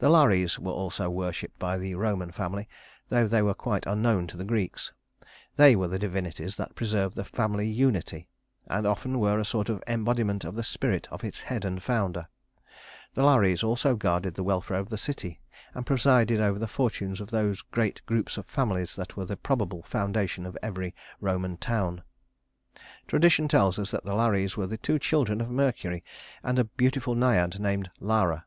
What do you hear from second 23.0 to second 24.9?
Tradition tells us that the Lares were the